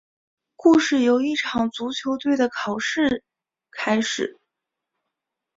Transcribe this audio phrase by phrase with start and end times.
[0.55, 3.23] 故事由一场足球队的考试
[3.69, 4.39] 开始。